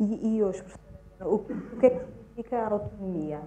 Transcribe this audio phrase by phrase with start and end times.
[0.00, 0.62] E, e hoje,
[1.20, 1.38] o
[1.78, 3.40] que é que significa a autonomia?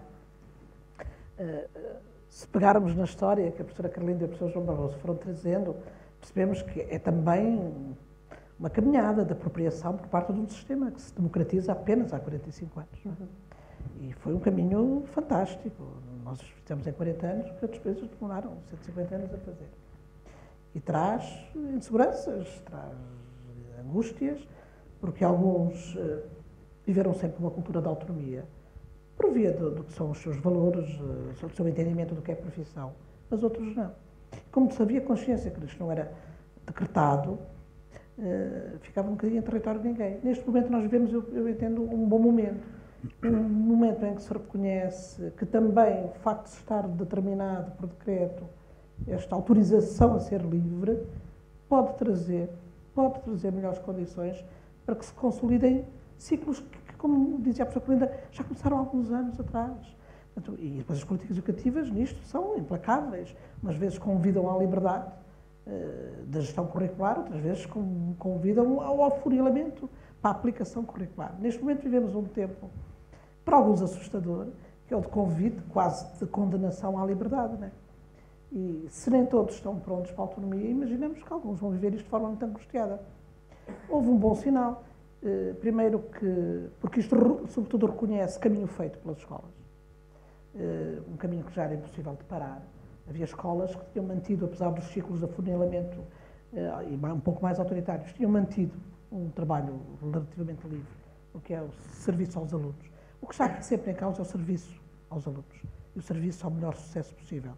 [1.39, 5.15] Uh, se pegarmos na história que a professora Carlinda e o professor João Barroso foram
[5.15, 5.75] trazendo,
[6.19, 7.95] percebemos que é também
[8.59, 12.79] uma caminhada de apropriação por parte de um sistema que se democratiza apenas há 45
[12.79, 13.05] anos.
[13.05, 13.27] Uhum.
[14.01, 15.83] E foi um caminho fantástico.
[16.23, 19.69] Nós fizemos em 40 anos o que outros países demoraram 150 anos a fazer.
[20.73, 21.23] E traz
[21.55, 22.97] inseguranças, traz
[23.79, 24.45] angústias,
[25.05, 26.23] porque alguns uh,
[26.83, 28.43] viveram sempre uma cultura de autonomia,
[29.15, 32.35] por via do, do que são os seus valores, do seu entendimento do que é
[32.35, 32.91] profissão,
[33.29, 33.91] mas outros não.
[34.51, 36.11] Como se havia consciência que isto não era
[36.65, 37.33] decretado,
[38.17, 40.19] uh, ficava um bocadinho em território de ninguém.
[40.23, 42.65] Neste momento nós vivemos, eu, eu entendo, um bom momento.
[43.23, 48.43] Um momento em que se reconhece que também o facto de estar determinado por decreto
[49.07, 51.05] esta autorização a ser livre
[51.69, 52.49] pode trazer,
[52.95, 54.43] pode trazer melhores condições
[54.85, 55.85] para que se consolidem
[56.17, 59.95] ciclos que, como dizia a professora Colinda, já começaram há alguns anos atrás.
[60.59, 63.35] E depois as políticas educativas nisto são implacáveis.
[63.63, 65.07] Umas vezes convidam à liberdade
[65.65, 67.65] uh, da gestão curricular, outras vezes
[68.19, 69.89] convidam ao afunilamento
[70.21, 71.35] para a aplicação curricular.
[71.39, 72.69] Neste momento vivemos um tempo,
[73.45, 74.47] para alguns assustador,
[74.87, 77.57] que é o de convite, quase de condenação à liberdade.
[77.57, 77.71] Não é?
[78.51, 82.03] E se nem todos estão prontos para a autonomia, imaginamos que alguns vão viver isto
[82.03, 83.01] de forma muito angustiada.
[83.89, 84.83] Houve um bom sinal.
[85.23, 87.15] Eh, primeiro que, porque isto
[87.47, 89.51] sobretudo reconhece caminho feito pelas escolas.
[90.55, 92.61] Eh, um caminho que já era impossível de parar.
[93.07, 95.97] Havia escolas que tinham mantido, apesar dos ciclos de afunilamento
[96.53, 98.73] eh, e um pouco mais autoritários, tinham mantido
[99.11, 100.87] um trabalho relativamente livre,
[101.33, 102.89] o que é o serviço aos alunos.
[103.21, 104.79] O que está sempre em causa é o serviço
[105.09, 105.61] aos alunos
[105.95, 107.53] e o serviço ao melhor sucesso possível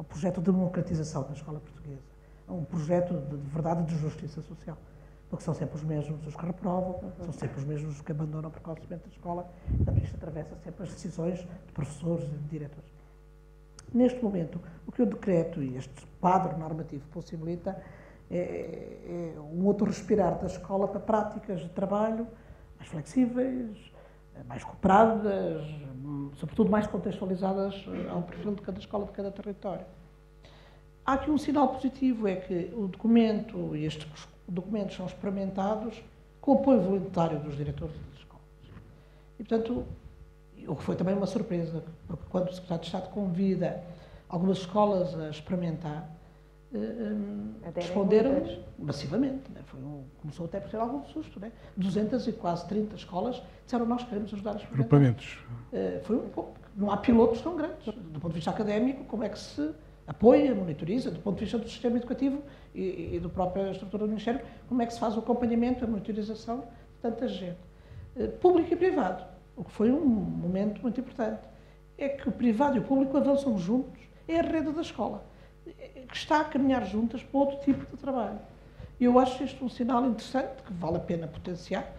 [0.00, 2.00] ao projeto de democratização da escola portuguesa,
[2.48, 4.78] a um projeto de, de verdade de justiça social.
[5.30, 8.50] Porque são sempre os mesmos os que reprovam, são sempre os mesmos os que abandonam
[8.50, 12.90] precocemente a escola, portanto isto atravessa sempre as decisões de professores e de diretores.
[13.94, 17.80] Neste momento, o que o decreto e este quadro normativo possibilita
[18.30, 22.26] é, é um outro respirar da escola para práticas de trabalho
[22.76, 23.92] mais flexíveis,
[24.46, 25.62] mais cooperadas,
[26.34, 29.84] sobretudo mais contextualizadas ao perfil de cada escola, de cada território.
[31.04, 34.06] Há aqui um sinal positivo, é que o documento e estes
[34.50, 36.02] documentos são experimentados
[36.40, 38.44] com o apoio voluntário dos diretores das escolas.
[39.38, 39.84] E, portanto,
[40.66, 43.82] o que foi também uma surpresa, porque quando o Secretário de Estado convida
[44.28, 46.08] algumas escolas a experimentar,
[46.72, 48.42] uh, responderam
[48.78, 49.50] massivamente.
[49.52, 49.60] Né?
[49.66, 51.40] Foi um, começou até por ter algum susto.
[51.40, 51.52] Né?
[51.76, 55.38] 200 e quase 30 escolas disseram nós queremos ajudar as Agrupamentos.
[55.72, 56.58] Uh, foi um pouco.
[56.76, 57.86] Não há pilotos tão grandes.
[57.86, 59.72] Do ponto de vista académico, como é que se
[60.10, 62.42] apoia, monitoriza, do ponto de vista do sistema educativo
[62.74, 65.86] e, e da própria estrutura do Ministério, como é que se faz o acompanhamento, a
[65.86, 66.66] monitorização de
[67.00, 67.58] tanta gente.
[68.16, 69.24] Uh, público e privado,
[69.56, 71.40] o que foi um momento muito importante.
[71.96, 74.00] É que o privado e o público avançam juntos.
[74.26, 75.24] É a rede da escola
[76.08, 78.38] que está a caminhar juntas para outro tipo de trabalho.
[78.98, 81.90] E eu acho isto um sinal interessante, que vale a pena potenciar.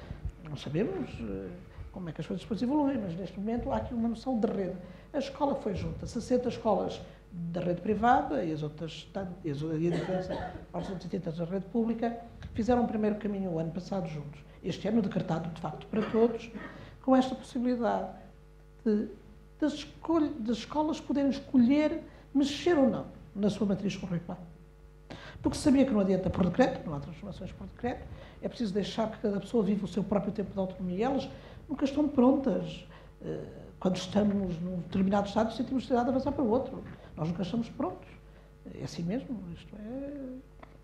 [0.44, 1.50] Não sabemos uh,
[1.92, 4.48] como é que as coisas depois evoluem, mas neste momento há aqui uma noção de
[4.48, 4.76] rede.
[5.14, 9.08] A escola foi junta, 60 escolas da rede privada e as outras,
[9.44, 12.18] e a diferença, as 180 da rede pública,
[12.54, 14.44] fizeram o primeiro caminho o ano passado juntos.
[14.64, 16.52] Este ano decretado, de facto, para todos,
[17.02, 18.10] com esta possibilidade
[18.86, 19.08] de,
[19.60, 19.88] das,
[20.40, 22.04] das escolas poderem escolher
[22.34, 23.06] mexer ou não
[23.36, 24.40] na sua matriz curricular.
[25.42, 28.06] Porque sabia que não adianta por decreto, não há transformações por decreto,
[28.42, 31.06] é preciso deixar que cada pessoa viva o seu próprio tempo de autonomia.
[31.06, 31.30] Elas
[31.68, 32.86] nunca estão prontas.
[33.24, 33.40] Eh,
[33.80, 36.84] quando estamos num determinado estado, sentimos necessidade de avançar para o outro.
[37.22, 38.10] Nós nunca estamos prontos.
[38.74, 39.76] É assim mesmo, isto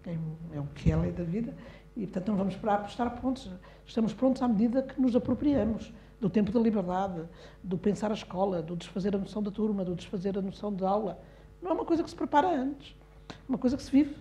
[0.05, 0.17] é, é,
[0.53, 1.51] é o que é a lei da vida.
[1.95, 3.49] E, portanto, não vamos esperar por estar prontos.
[3.87, 7.23] Estamos prontos à medida que nos apropriamos do tempo da liberdade,
[7.63, 10.85] do pensar a escola, do desfazer a noção da turma, do desfazer a noção de
[10.85, 11.19] aula.
[11.59, 12.95] Não é uma coisa que se prepara antes,
[13.31, 14.15] é uma coisa que se vive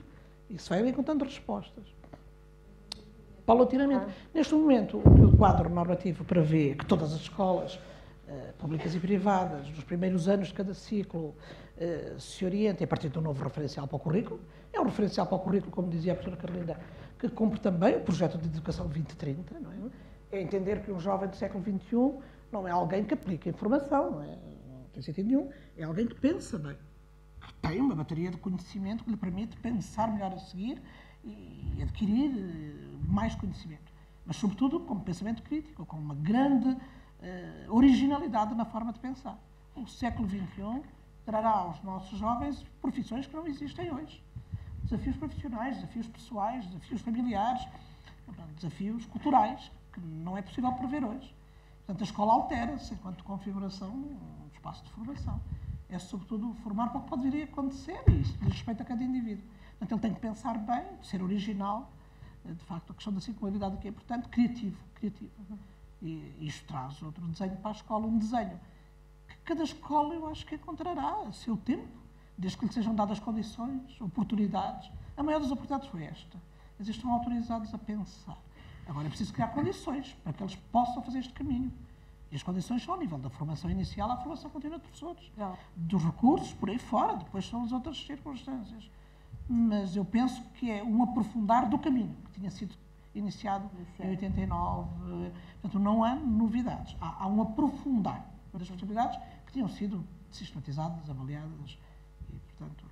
[0.48, 1.84] e se vai encontrando respostas.
[3.44, 4.06] Paulatinamente.
[4.08, 4.28] Ah.
[4.32, 7.78] Neste momento, o que o quadro normativo prevê que todas as escolas,
[8.58, 11.34] públicas e privadas, nos primeiros anos de cada ciclo,
[11.76, 14.40] uh, se orientem a partir de um novo referencial para o currículo.
[14.72, 16.80] É um referencial para o currículo, como dizia a professora Carlinda,
[17.18, 19.76] que cumpre também o projeto de educação 2030, não é?
[20.32, 22.20] É entender que um jovem do século XXI
[22.50, 24.26] não é alguém que aplica informação, não, é?
[24.26, 26.76] não tem sentido nenhum, é alguém que pensa bem
[27.60, 30.80] tem uma bateria de conhecimento que lhe permite pensar melhor a seguir
[31.24, 33.92] e adquirir eh, mais conhecimento.
[34.24, 36.76] Mas, sobretudo, com pensamento crítico, com uma grande
[37.20, 39.38] uh, originalidade na forma de pensar.
[39.74, 40.82] O século XXI
[41.24, 44.22] trará aos nossos jovens profissões que não existem hoje.
[44.84, 47.66] Desafios profissionais, desafios pessoais, desafios familiares,
[48.54, 51.34] desafios culturais que não é possível prever hoje.
[51.78, 55.40] Portanto, a escola altera-se enquanto configuração, um espaço de formação.
[55.88, 58.84] É, sobretudo, formar para o que pode vir a acontecer e isso diz respeito a
[58.84, 59.44] cada indivíduo.
[59.78, 61.92] Portanto, ele tem que pensar bem, ser original,
[62.44, 65.30] eh, de facto, a questão da singularidade aqui é importante, criativo, criativo.
[66.02, 68.60] E isto traz outro desenho para a escola, um desenho
[69.26, 71.88] que cada escola, eu acho que encontrará a seu tempo,
[72.36, 74.90] desde que lhe sejam dadas condições, oportunidades.
[75.16, 76.38] A maior das oportunidades foi esta.
[76.78, 78.36] Eles estão autorizados a pensar.
[78.86, 81.72] Agora é preciso criar condições para que eles possam fazer este caminho.
[82.30, 85.32] E as condições são ao nível da formação inicial à formação contínua de professores.
[85.74, 88.90] Dos recursos, por aí fora, depois são as outras circunstâncias.
[89.48, 92.76] Mas eu penso que é um aprofundar do caminho que tinha sido
[93.18, 94.88] iniciado em 89.
[95.60, 96.96] Portanto, não há novidades.
[97.00, 101.78] Há, há um aprofundar das possibilidades que tinham sido sistematizadas, avaliadas
[102.30, 102.84] e, portanto,